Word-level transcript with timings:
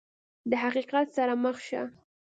د 0.49 0.51
حقیقت 0.63 1.07
سره 1.17 1.33
مخ 1.43 1.57
شه! 1.67 1.81